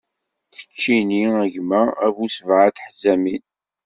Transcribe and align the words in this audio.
Keččini 0.55 1.23
a 1.41 1.43
gma, 1.53 1.81
a 2.05 2.07
bu 2.15 2.25
sebɛa 2.35 2.69
teḥzamin. 2.75 3.43